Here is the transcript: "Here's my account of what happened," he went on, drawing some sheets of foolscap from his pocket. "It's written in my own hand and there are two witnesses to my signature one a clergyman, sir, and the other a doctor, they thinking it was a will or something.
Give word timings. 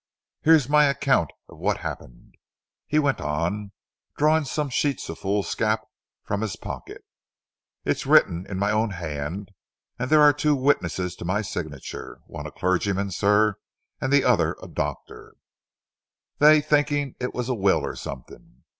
"Here's 0.41 0.67
my 0.67 0.85
account 0.85 1.29
of 1.47 1.59
what 1.59 1.77
happened," 1.81 2.33
he 2.87 2.97
went 2.97 3.21
on, 3.21 3.71
drawing 4.17 4.45
some 4.45 4.71
sheets 4.71 5.07
of 5.09 5.19
foolscap 5.19 5.81
from 6.23 6.41
his 6.41 6.55
pocket. 6.55 7.05
"It's 7.85 8.07
written 8.07 8.47
in 8.49 8.57
my 8.57 8.71
own 8.71 8.89
hand 8.89 9.51
and 9.99 10.09
there 10.09 10.23
are 10.23 10.33
two 10.33 10.55
witnesses 10.55 11.15
to 11.17 11.23
my 11.25 11.43
signature 11.43 12.21
one 12.25 12.47
a 12.47 12.51
clergyman, 12.51 13.11
sir, 13.11 13.57
and 13.99 14.11
the 14.11 14.23
other 14.23 14.57
a 14.59 14.67
doctor, 14.67 15.35
they 16.39 16.61
thinking 16.61 17.13
it 17.19 17.35
was 17.35 17.47
a 17.47 17.53
will 17.53 17.85
or 17.85 17.95
something. 17.95 18.63